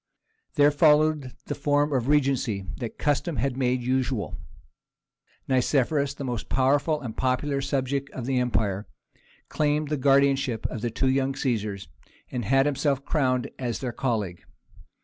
There 0.55 0.71
followed 0.71 1.33
the 1.45 1.53
form 1.53 1.93
of 1.93 2.07
regency 2.07 2.65
that 2.77 2.97
custom 2.97 3.35
had 3.35 3.55
made 3.55 3.83
usual. 3.83 4.35
Nicephorus, 5.47 6.15
the 6.15 6.23
most 6.23 6.49
powerful 6.49 6.99
and 6.99 7.15
popular 7.15 7.61
subject 7.61 8.09
of 8.09 8.25
the 8.25 8.39
empire, 8.39 8.87
claimed 9.47 9.89
the 9.89 9.97
guardianship 9.97 10.65
of 10.71 10.81
the 10.81 10.89
two 10.89 11.09
young 11.09 11.35
Caesars, 11.35 11.87
and 12.31 12.45
had 12.45 12.65
himself 12.65 13.05
crowned 13.05 13.51
as 13.59 13.77
their 13.77 13.93
colleague. 13.93 14.43